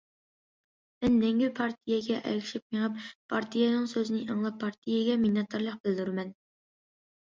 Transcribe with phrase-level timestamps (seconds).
[1.05, 2.99] مەن مەڭگۈ پارتىيەگە ئەگىشىپ مېڭىپ،
[3.37, 6.39] پارتىيەنىڭ سۆزىنى ئاڭلاپ، پارتىيەگە مىننەتدارلىق بىلدۈرىمەن.